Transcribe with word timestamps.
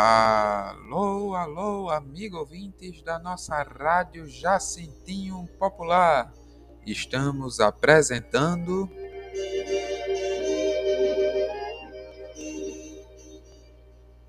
Alô, 0.00 1.34
alô, 1.34 1.90
amigo 1.90 2.36
ouvintes 2.36 3.02
da 3.02 3.18
nossa 3.18 3.64
rádio 3.64 4.28
Jacintinho 4.28 5.44
Popular. 5.58 6.32
Estamos 6.86 7.58
apresentando 7.58 8.88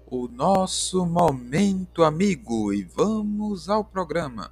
o 0.07 0.27
nosso 0.27 1.05
momento 1.05 2.04
amigo 2.04 2.73
e 2.73 2.81
vamos 2.81 3.70
ao 3.70 3.86
programa. 3.86 4.51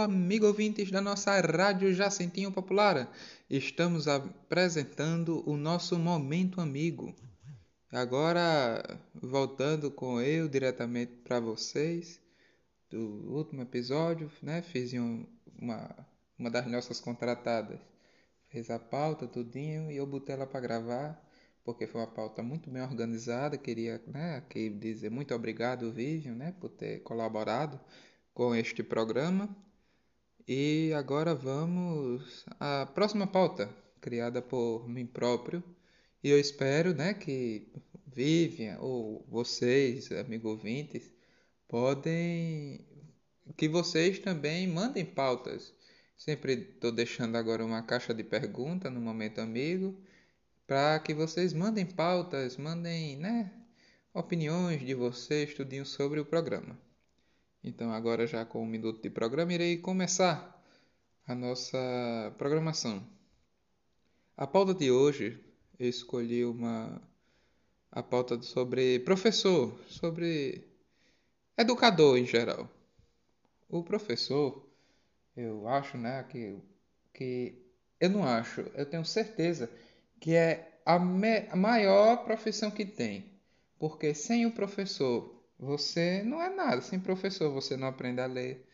Amigo 0.00 0.46
ouvintes 0.46 0.90
da 0.90 1.00
nossa 1.00 1.38
Rádio 1.40 1.92
Jacintinho 1.92 2.50
Popular. 2.50 3.12
Estamos 3.48 4.08
apresentando 4.08 5.42
o 5.48 5.56
nosso 5.56 5.98
Momento 5.98 6.60
Amigo. 6.60 7.14
Agora, 7.92 8.82
voltando 9.14 9.90
com 9.90 10.20
eu 10.20 10.48
diretamente 10.48 11.12
para 11.22 11.38
vocês, 11.38 12.20
do 12.88 12.98
último 13.32 13.62
episódio, 13.62 14.30
né? 14.42 14.62
Fiz 14.62 14.92
uma, 14.92 15.94
uma 16.38 16.50
das 16.50 16.66
nossas 16.66 16.98
contratadas. 16.98 17.78
Fez 18.48 18.70
a 18.70 18.78
pauta, 18.78 19.28
tudinho, 19.28 19.90
e 19.90 19.96
eu 19.96 20.06
botei 20.06 20.34
ela 20.34 20.46
para 20.46 20.60
gravar, 20.60 21.30
porque 21.62 21.86
foi 21.86 22.00
uma 22.00 22.06
pauta 22.06 22.42
muito 22.42 22.70
bem 22.70 22.82
organizada. 22.82 23.58
Queria, 23.58 24.02
né, 24.06 24.36
aqui 24.36 24.70
dizer 24.70 25.10
muito 25.10 25.34
obrigado, 25.34 25.92
Vivian, 25.92 26.34
né, 26.34 26.54
por 26.58 26.70
ter 26.70 27.00
colaborado 27.02 27.78
com 28.32 28.54
este 28.54 28.82
programa. 28.82 29.54
E 30.52 30.92
agora 30.94 31.32
vamos 31.32 32.44
à 32.58 32.84
próxima 32.84 33.24
pauta, 33.24 33.72
criada 34.00 34.42
por 34.42 34.88
mim 34.88 35.06
próprio. 35.06 35.62
E 36.24 36.28
eu 36.28 36.40
espero 36.40 36.92
né, 36.92 37.14
que 37.14 37.68
Vivian 38.04 38.76
ou 38.80 39.24
vocês, 39.28 40.10
amigos 40.10 40.50
ouvintes, 40.50 41.14
podem. 41.68 42.84
que 43.56 43.68
vocês 43.68 44.18
também 44.18 44.66
mandem 44.66 45.04
pautas. 45.04 45.72
Sempre 46.16 46.54
estou 46.54 46.90
deixando 46.90 47.36
agora 47.36 47.64
uma 47.64 47.82
caixa 47.82 48.12
de 48.12 48.24
pergunta 48.24 48.90
no 48.90 49.00
Momento 49.00 49.40
Amigo, 49.40 49.96
para 50.66 50.98
que 50.98 51.14
vocês 51.14 51.52
mandem 51.52 51.86
pautas, 51.86 52.56
mandem 52.56 53.16
né, 53.18 53.52
opiniões 54.12 54.84
de 54.84 54.94
vocês, 54.94 55.54
tudinho 55.54 55.86
sobre 55.86 56.18
o 56.18 56.24
programa. 56.26 56.89
Então, 57.62 57.92
agora 57.92 58.26
já 58.26 58.44
com 58.44 58.62
um 58.62 58.66
minuto 58.66 59.02
de 59.02 59.10
programa, 59.10 59.52
irei 59.52 59.76
começar 59.76 60.58
a 61.26 61.34
nossa 61.34 62.34
programação. 62.38 63.06
A 64.36 64.46
pauta 64.46 64.72
de 64.74 64.90
hoje, 64.90 65.38
eu 65.78 65.88
escolhi 65.88 66.44
uma 66.44 67.00
a 67.92 68.02
pauta 68.02 68.40
sobre 68.40 69.00
professor, 69.00 69.78
sobre 69.88 70.64
educador 71.58 72.16
em 72.16 72.24
geral. 72.24 72.68
O 73.68 73.82
professor, 73.82 74.66
eu 75.36 75.68
acho, 75.68 75.98
né, 75.98 76.22
que, 76.24 76.58
que 77.12 77.54
eu 78.00 78.08
não 78.08 78.24
acho, 78.24 78.62
eu 78.74 78.86
tenho 78.86 79.04
certeza 79.04 79.70
que 80.18 80.34
é 80.34 80.80
a, 80.86 80.98
me, 80.98 81.48
a 81.50 81.56
maior 81.56 82.24
profissão 82.24 82.70
que 82.70 82.84
tem. 82.84 83.24
Porque 83.78 84.14
sem 84.14 84.46
o 84.46 84.52
professor 84.52 85.39
você 85.60 86.22
não 86.22 86.42
é 86.42 86.48
nada. 86.48 86.80
Sem 86.80 86.98
professor 86.98 87.50
você 87.52 87.76
não 87.76 87.88
aprende 87.88 88.20
a 88.20 88.26
ler. 88.26 88.66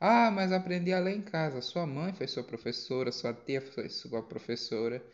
Ah, 0.00 0.30
mas 0.30 0.52
aprendi 0.52 0.92
a 0.92 1.00
ler 1.00 1.16
em 1.16 1.22
casa. 1.22 1.60
Sua 1.60 1.86
mãe 1.86 2.12
foi 2.14 2.28
sua 2.28 2.44
professora, 2.44 3.12
sua 3.12 3.34
tia 3.34 3.60
foi 3.60 3.88
sua 3.88 4.22
professora. 4.22 5.04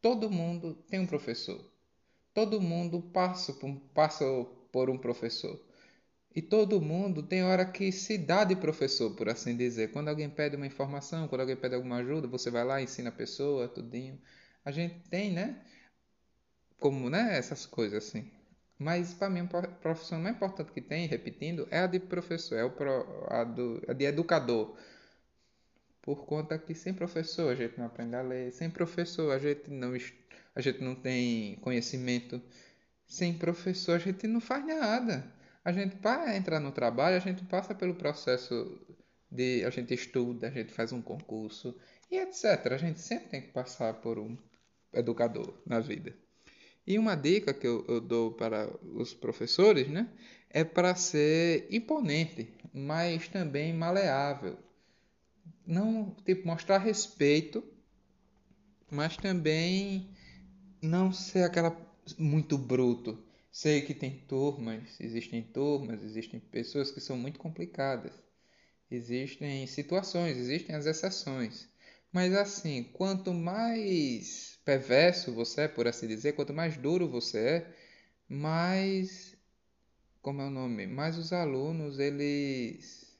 Todo 0.00 0.30
mundo 0.30 0.74
tem 0.88 1.00
um 1.00 1.06
professor. 1.06 1.60
Todo 2.34 2.60
mundo 2.60 3.02
passa 3.02 3.52
por, 3.52 3.76
passa 3.94 4.24
por 4.72 4.90
um 4.90 4.98
professor. 4.98 5.60
E 6.34 6.40
todo 6.42 6.80
mundo 6.80 7.22
tem 7.22 7.44
hora 7.44 7.64
que 7.64 7.92
se 7.92 8.16
dá 8.18 8.42
de 8.44 8.56
professor, 8.56 9.14
por 9.14 9.28
assim 9.28 9.56
dizer. 9.56 9.92
Quando 9.92 10.08
alguém 10.08 10.30
pede 10.30 10.56
uma 10.56 10.66
informação, 10.66 11.28
quando 11.28 11.42
alguém 11.42 11.56
pede 11.56 11.74
alguma 11.74 11.96
ajuda, 11.98 12.26
você 12.26 12.50
vai 12.50 12.64
lá, 12.64 12.80
ensina 12.82 13.10
a 13.10 13.12
pessoa, 13.12 13.68
tudinho. 13.68 14.18
A 14.64 14.70
gente 14.72 15.00
tem, 15.10 15.30
né? 15.32 15.62
Como, 16.78 17.08
né? 17.10 17.36
Essas 17.38 17.66
coisas 17.66 18.06
assim. 18.06 18.30
Mas 18.82 19.14
para 19.14 19.30
mim 19.30 19.40
a 19.40 19.62
profissão 19.68 20.20
mais 20.20 20.34
importante 20.34 20.72
que 20.72 20.80
tem, 20.80 21.06
repetindo, 21.06 21.68
é 21.70 21.78
a 21.78 21.86
de 21.86 22.00
professor, 22.00 22.56
é 22.56 22.68
pro, 22.68 23.26
a, 23.28 23.44
do, 23.44 23.80
a 23.86 23.92
de 23.92 24.04
educador. 24.04 24.76
Por 26.02 26.26
conta 26.26 26.58
que 26.58 26.74
sem 26.74 26.92
professor 26.92 27.52
a 27.52 27.54
gente 27.54 27.78
não 27.78 27.86
aprende 27.86 28.16
a 28.16 28.22
ler, 28.22 28.50
sem 28.52 28.68
professor 28.68 29.30
a 29.32 29.38
gente 29.38 29.70
não, 29.70 29.92
a 30.54 30.60
gente 30.60 30.82
não 30.82 30.96
tem 30.96 31.56
conhecimento, 31.60 32.42
sem 33.06 33.32
professor 33.32 33.94
a 33.94 33.98
gente 33.98 34.26
não 34.26 34.40
faz 34.40 34.66
nada. 34.66 35.32
A 35.64 35.70
gente, 35.70 35.94
para 35.96 36.36
entrar 36.36 36.58
no 36.58 36.72
trabalho, 36.72 37.16
a 37.16 37.20
gente 37.20 37.44
passa 37.44 37.72
pelo 37.72 37.94
processo 37.94 38.80
de. 39.30 39.64
A 39.64 39.70
gente 39.70 39.94
estuda, 39.94 40.48
a 40.48 40.50
gente 40.50 40.72
faz 40.72 40.90
um 40.92 41.00
concurso 41.00 41.78
e 42.10 42.18
etc. 42.18 42.72
A 42.72 42.76
gente 42.76 43.00
sempre 43.00 43.28
tem 43.28 43.42
que 43.42 43.52
passar 43.52 43.94
por 43.94 44.18
um 44.18 44.36
educador 44.92 45.54
na 45.64 45.78
vida. 45.78 46.12
E 46.86 46.98
uma 46.98 47.14
dica 47.14 47.54
que 47.54 47.66
eu, 47.66 47.84
eu 47.88 48.00
dou 48.00 48.32
para 48.32 48.68
os 48.82 49.14
professores 49.14 49.88
né, 49.88 50.08
é 50.50 50.64
para 50.64 50.94
ser 50.94 51.66
imponente, 51.70 52.52
mas 52.72 53.28
também 53.28 53.72
maleável. 53.72 54.58
Não 55.66 56.14
tipo, 56.24 56.46
mostrar 56.46 56.78
respeito, 56.78 57.62
mas 58.90 59.16
também 59.16 60.10
não 60.82 61.12
ser 61.12 61.44
aquela 61.44 61.76
muito 62.18 62.58
bruto. 62.58 63.18
Sei 63.50 63.82
que 63.82 63.94
tem 63.94 64.18
turmas, 64.26 64.98
existem 64.98 65.42
turmas, 65.42 66.02
existem 66.02 66.40
pessoas 66.40 66.90
que 66.90 67.00
são 67.00 67.16
muito 67.16 67.38
complicadas. 67.38 68.12
Existem 68.90 69.66
situações, 69.66 70.36
existem 70.36 70.74
as 70.74 70.86
exceções. 70.86 71.68
Mas 72.12 72.34
assim, 72.34 72.82
quanto 72.92 73.32
mais 73.32 74.51
perverso 74.64 75.32
você 75.32 75.62
é, 75.62 75.68
por 75.68 75.86
assim 75.88 76.06
dizer, 76.06 76.34
quanto 76.34 76.52
mais 76.52 76.76
duro 76.76 77.08
você 77.08 77.38
é, 77.38 77.66
mais 78.28 79.36
como 80.20 80.40
é 80.40 80.46
o 80.46 80.50
nome, 80.50 80.86
mais 80.86 81.18
os 81.18 81.32
alunos 81.32 81.98
eles 81.98 83.12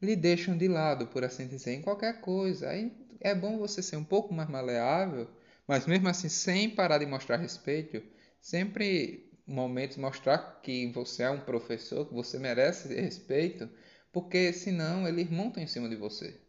lhe 0.00 0.14
deixam 0.14 0.56
de 0.56 0.68
lado, 0.68 1.08
por 1.08 1.24
assim 1.24 1.46
dizer, 1.48 1.72
em 1.74 1.82
qualquer 1.82 2.20
coisa. 2.20 2.68
Aí 2.68 2.92
é 3.20 3.34
bom 3.34 3.58
você 3.58 3.82
ser 3.82 3.96
um 3.96 4.04
pouco 4.04 4.32
mais 4.32 4.48
maleável, 4.48 5.28
mas 5.66 5.86
mesmo 5.86 6.08
assim 6.08 6.28
sem 6.28 6.70
parar 6.70 6.98
de 6.98 7.06
mostrar 7.06 7.36
respeito, 7.36 8.02
sempre 8.40 9.32
momentos 9.46 9.96
mostrar 9.96 10.60
que 10.62 10.86
você 10.92 11.24
é 11.24 11.30
um 11.30 11.40
professor, 11.40 12.06
que 12.06 12.14
você 12.14 12.38
merece 12.38 12.94
respeito, 12.94 13.68
porque 14.12 14.52
senão 14.52 15.08
eles 15.08 15.28
montam 15.30 15.62
em 15.62 15.66
cima 15.66 15.88
de 15.88 15.96
você 15.96 16.43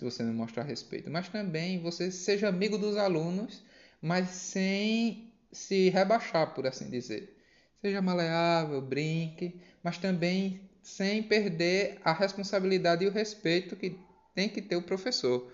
se 0.00 0.04
você 0.04 0.22
não 0.22 0.32
mostrar 0.32 0.62
respeito. 0.62 1.10
Mas 1.10 1.28
também 1.28 1.78
você 1.78 2.10
seja 2.10 2.48
amigo 2.48 2.78
dos 2.78 2.96
alunos, 2.96 3.62
mas 4.00 4.30
sem 4.30 5.30
se 5.52 5.90
rebaixar, 5.90 6.54
por 6.54 6.66
assim 6.66 6.88
dizer. 6.88 7.36
Seja 7.82 8.00
maleável, 8.00 8.80
brinque, 8.80 9.60
mas 9.82 9.98
também 9.98 10.62
sem 10.82 11.22
perder 11.22 12.00
a 12.02 12.14
responsabilidade 12.14 13.04
e 13.04 13.08
o 13.08 13.12
respeito 13.12 13.76
que 13.76 13.98
tem 14.34 14.48
que 14.48 14.62
ter 14.62 14.76
o 14.76 14.82
professor. 14.82 15.52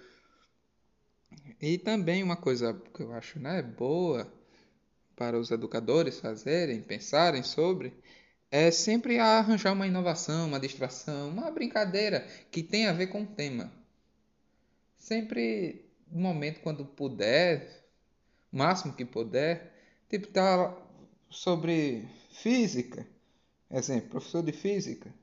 E 1.61 1.77
também 1.77 2.23
uma 2.23 2.37
coisa 2.37 2.73
que 2.95 3.03
eu 3.03 3.13
acho 3.13 3.41
né, 3.41 3.63
boa 3.63 4.33
para 5.17 5.37
os 5.37 5.51
educadores 5.51 6.21
fazerem, 6.21 6.83
pensarem 6.83 7.43
sobre, 7.43 7.93
é 8.49 8.71
sempre 8.71 9.19
arranjar 9.19 9.73
uma 9.73 9.89
inovação, 9.89 10.47
uma 10.47 10.61
distração, 10.61 11.31
uma 11.31 11.51
brincadeira 11.51 12.21
que 12.51 12.63
tenha 12.63 12.91
a 12.91 12.93
ver 12.93 13.09
com 13.09 13.23
o 13.23 13.27
tema 13.27 13.73
sempre 15.07 15.89
no 16.11 16.21
momento 16.21 16.61
quando 16.61 16.85
puder, 16.85 17.85
máximo 18.51 18.93
que 18.93 19.05
puder, 19.05 19.73
tipo 20.11 20.27
tá 20.27 20.77
sobre 21.31 22.05
física, 22.33 23.07
exemplo, 23.71 24.11
professor 24.11 24.43
de 24.43 24.51
física, 24.51 25.15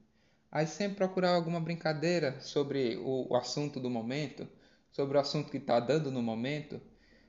aí 0.49 0.65
sempre 0.67 0.95
procurar 0.95 1.35
alguma 1.35 1.59
brincadeira 1.59 2.39
sobre 2.39 2.95
o, 2.95 3.27
o 3.29 3.35
assunto 3.35 3.77
do 3.77 3.89
momento, 3.89 4.47
sobre 4.89 5.17
o 5.17 5.19
assunto 5.19 5.51
que 5.51 5.57
está 5.57 5.81
dando 5.81 6.09
no 6.09 6.21
momento, 6.21 6.79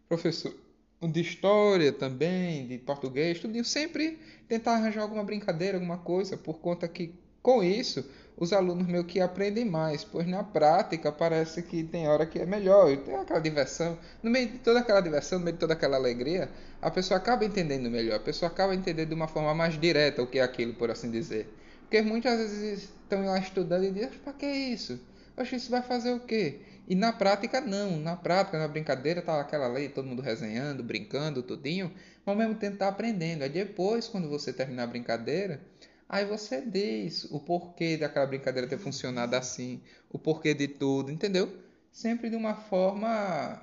professor 0.09 0.55
de 1.03 1.21
história 1.21 1.93
também, 1.93 2.69
de 2.69 2.79
português, 2.79 3.41
tudo, 3.41 3.65
sempre 3.65 4.17
tentar 4.47 4.75
arranjar 4.75 5.03
alguma 5.03 5.25
brincadeira, 5.25 5.77
alguma 5.77 5.99
coisa, 5.99 6.37
por 6.37 6.61
conta 6.61 6.87
que 6.87 7.19
com 7.43 7.65
isso 7.65 8.09
os 8.37 8.53
alunos 8.53 8.87
meio 8.87 9.05
que 9.05 9.21
aprendem 9.21 9.65
mais, 9.65 10.05
pois 10.05 10.27
na 10.27 10.43
prática 10.43 11.13
parece 11.13 11.63
que 11.63 11.85
tem 11.85 12.09
hora 12.09 12.27
que 12.27 12.39
é 12.39 12.47
melhor, 12.47 12.91
e 12.91 12.97
tem 12.97 13.15
aquela 13.15 13.41
diversão, 13.41 13.99
no 14.23 14.31
meio 14.31 14.49
de 14.49 14.59
toda 14.59 14.81
aquela 14.81 15.01
diversão, 15.01 15.39
no 15.39 15.45
meio 15.45 15.55
de 15.55 15.61
toda 15.61 15.75
aquela 15.75 15.97
alegria, 15.97 16.51
a 16.83 16.91
pessoa 16.91 17.19
acaba 17.19 17.45
entendendo 17.45 17.91
melhor, 17.91 18.17
a 18.17 18.21
pessoa 18.21 18.51
acaba 18.51 18.75
entendendo 18.75 19.09
de 19.09 19.15
uma 19.15 19.29
forma 19.29 19.55
mais 19.55 19.79
direta 19.81 20.23
o 20.23 20.27
que 20.27 20.39
é 20.39 20.43
aquilo, 20.43 20.75
por 20.75 20.91
assim 20.91 21.11
dizer. 21.11 21.53
Porque 21.83 22.03
muitas 22.03 22.39
vezes 22.39 22.91
estão 23.03 23.25
lá 23.25 23.39
estudando 23.39 23.85
e 23.85 23.91
dizem, 23.91 24.19
para 24.19 24.33
que 24.33 24.47
isso? 24.47 25.01
Oxe, 25.37 25.57
isso 25.57 25.71
vai 25.71 25.83
fazer 25.83 26.13
o 26.13 26.21
quê? 26.21 26.61
E 26.89 26.95
na 26.95 27.13
prática 27.13 27.61
não, 27.61 27.97
na 27.97 28.15
prática, 28.15 28.59
na 28.59 28.69
brincadeira, 28.69 29.23
tá 29.23 29.41
aquela 29.41 29.67
lei, 29.69 29.89
todo 29.89 30.07
mundo 30.07 30.21
resenhando, 30.21 30.83
brincando, 30.83 31.43
tudinho, 31.43 31.91
mas 32.25 32.33
ao 32.33 32.37
mesmo 32.37 32.55
tempo 32.55 32.77
tá 32.77 32.89
aprendendo. 32.89 33.43
Aí 33.43 33.49
depois, 33.49 34.07
quando 34.07 34.29
você 34.29 34.53
terminar 34.53 34.85
a 34.85 34.87
brincadeira, 34.87 35.61
aí 36.09 36.25
você 36.25 36.61
diz 36.61 37.25
o 37.31 37.41
porquê 37.41 37.97
daquela 37.97 38.27
brincadeira 38.27 38.69
ter 38.69 38.79
funcionado 38.79 39.37
assim, 39.37 39.83
o 40.11 40.19
porquê 40.19 40.55
de 40.55 40.69
tudo, 40.69 41.11
entendeu? 41.11 41.53
Sempre 41.93 42.31
de 42.31 42.37
uma 42.37 42.55
forma, 42.55 43.63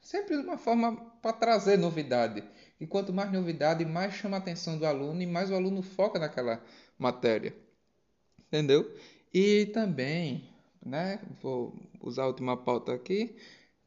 sempre 0.00 0.36
de 0.36 0.42
uma 0.42 0.58
forma 0.58 0.96
para 1.22 1.32
trazer 1.32 1.76
novidade. 1.78 2.44
E 2.80 2.86
quanto 2.86 3.12
mais 3.12 3.32
novidade, 3.32 3.84
mais 3.84 4.14
chama 4.14 4.36
a 4.36 4.40
atenção 4.40 4.78
do 4.78 4.86
aluno 4.86 5.22
e 5.22 5.26
mais 5.26 5.50
o 5.50 5.54
aluno 5.54 5.82
foca 5.82 6.18
naquela 6.18 6.62
matéria. 6.98 7.54
Entendeu? 8.46 8.94
E 9.32 9.66
também, 9.66 10.48
né, 10.84 11.20
vou 11.42 11.74
usar 12.00 12.24
a 12.24 12.26
última 12.28 12.56
pauta 12.56 12.94
aqui 12.94 13.36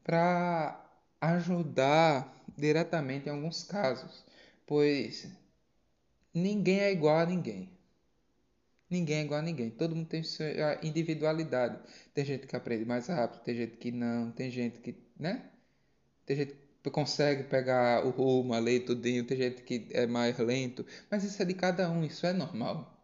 para 0.04 0.84
ajudar 1.20 2.32
diretamente 2.56 3.28
em 3.28 3.32
alguns 3.32 3.64
casos, 3.64 4.24
pois 4.66 5.28
ninguém 6.34 6.80
é 6.80 6.92
igual 6.92 7.18
a 7.18 7.26
ninguém. 7.26 7.68
Ninguém 8.90 9.18
é 9.18 9.22
igual 9.22 9.40
a 9.40 9.42
ninguém. 9.42 9.70
Todo 9.70 9.94
mundo 9.94 10.08
tem 10.08 10.22
sua 10.22 10.46
individualidade. 10.82 11.78
Tem 12.12 12.24
gente 12.24 12.46
que 12.46 12.56
aprende 12.56 12.84
mais 12.84 13.06
rápido, 13.06 13.40
tem 13.42 13.54
gente 13.54 13.76
que 13.76 13.92
não, 13.92 14.32
tem 14.32 14.50
gente 14.50 14.80
que, 14.80 14.96
né? 15.18 15.48
Tem 16.26 16.36
gente 16.36 16.54
que 16.82 16.90
consegue 16.90 17.44
pegar 17.44 18.04
o 18.04 18.10
rumo, 18.10 18.52
a 18.52 18.58
lei, 18.58 18.80
tudinho, 18.80 19.24
tem 19.24 19.36
gente 19.36 19.62
que 19.62 19.86
é 19.90 20.06
mais 20.06 20.38
lento, 20.38 20.84
mas 21.10 21.22
isso 21.24 21.40
é 21.40 21.44
de 21.44 21.54
cada 21.54 21.90
um, 21.90 22.04
isso 22.04 22.26
é 22.26 22.32
normal. 22.32 22.98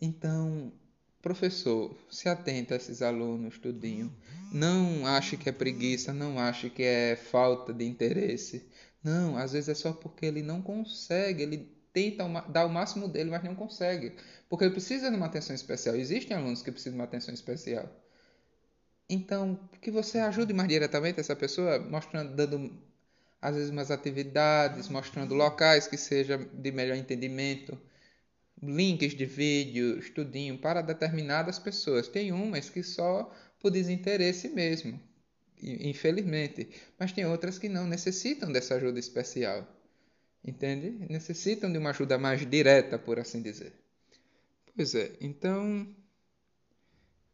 Então, 0.00 0.72
professor, 1.22 1.96
se 2.10 2.28
atenta 2.28 2.74
a 2.74 2.76
esses 2.76 3.02
alunos, 3.02 3.58
tudinho. 3.58 4.14
Não 4.52 5.06
ache 5.06 5.36
que 5.36 5.48
é 5.48 5.52
preguiça, 5.52 6.12
não 6.12 6.38
ache 6.38 6.70
que 6.70 6.82
é 6.82 7.16
falta 7.16 7.72
de 7.72 7.84
interesse. 7.84 8.64
Não, 9.02 9.36
às 9.36 9.52
vezes 9.52 9.68
é 9.68 9.74
só 9.74 9.92
porque 9.92 10.26
ele 10.26 10.42
não 10.42 10.62
consegue, 10.62 11.42
ele 11.42 11.75
tenta 11.96 12.24
dar 12.50 12.66
o 12.66 12.68
máximo 12.68 13.08
dele, 13.08 13.30
mas 13.30 13.42
não 13.42 13.54
consegue. 13.54 14.12
Porque 14.50 14.64
ele 14.64 14.74
precisa 14.74 15.10
de 15.10 15.16
uma 15.16 15.24
atenção 15.24 15.56
especial. 15.56 15.96
Existem 15.96 16.36
alunos 16.36 16.60
que 16.60 16.70
precisam 16.70 16.92
de 16.92 16.98
uma 16.98 17.04
atenção 17.04 17.32
especial. 17.32 17.88
Então, 19.08 19.58
que 19.80 19.90
você 19.90 20.18
ajude 20.18 20.52
mais 20.52 20.68
diretamente 20.68 21.20
essa 21.20 21.34
pessoa, 21.34 21.78
mostrando, 21.78 22.36
dando 22.36 22.70
às 23.40 23.54
vezes 23.56 23.70
umas 23.70 23.90
atividades, 23.90 24.90
mostrando 24.90 25.34
locais 25.34 25.86
que 25.86 25.96
seja 25.96 26.36
de 26.36 26.70
melhor 26.70 26.98
entendimento, 26.98 27.80
links 28.62 29.14
de 29.14 29.24
vídeo, 29.24 29.98
estudinho 29.98 30.58
para 30.58 30.82
determinadas 30.82 31.58
pessoas. 31.58 32.08
Tem 32.08 32.30
umas 32.30 32.68
que 32.68 32.82
só 32.82 33.32
por 33.58 33.70
desinteresse 33.70 34.50
mesmo, 34.50 35.00
infelizmente, 35.62 36.68
mas 36.98 37.12
tem 37.12 37.24
outras 37.24 37.58
que 37.58 37.70
não 37.70 37.86
necessitam 37.86 38.52
dessa 38.52 38.74
ajuda 38.74 38.98
especial. 38.98 39.66
Entende? 40.46 41.04
Necessitam 41.10 41.72
de 41.72 41.78
uma 41.78 41.90
ajuda 41.90 42.16
mais 42.16 42.48
direta, 42.48 42.96
por 42.96 43.18
assim 43.18 43.42
dizer. 43.42 43.72
Pois 44.76 44.94
é, 44.94 45.12
então 45.20 45.88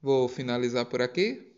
vou 0.01 0.27
finalizar 0.29 0.87
por 0.87 1.03
aqui. 1.03 1.53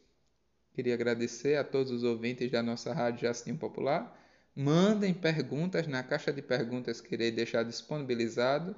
Queria 0.74 0.94
agradecer 0.94 1.56
a 1.56 1.62
todos 1.62 1.92
os 1.92 2.02
ouvintes 2.02 2.50
da 2.50 2.60
nossa 2.60 2.92
Rádio 2.92 3.20
Jastinho 3.20 3.56
Popular. 3.56 4.20
Mandem 4.56 5.14
perguntas 5.14 5.86
na 5.86 6.02
caixa 6.02 6.32
de 6.32 6.42
perguntas 6.42 7.00
que 7.00 7.14
irei 7.14 7.30
deixar 7.30 7.62
disponibilizado. 7.62 8.74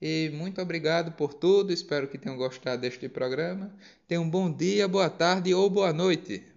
E 0.00 0.30
muito 0.32 0.60
obrigado 0.62 1.12
por 1.12 1.34
tudo. 1.34 1.72
Espero 1.72 2.08
que 2.08 2.16
tenham 2.16 2.38
gostado 2.38 2.80
deste 2.80 3.08
programa. 3.08 3.70
Tenham 4.08 4.24
um 4.24 4.30
bom 4.30 4.50
dia, 4.50 4.88
boa 4.88 5.10
tarde 5.10 5.52
ou 5.52 5.68
boa 5.68 5.92
noite. 5.92 6.51